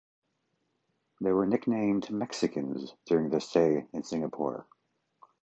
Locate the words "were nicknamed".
1.31-2.09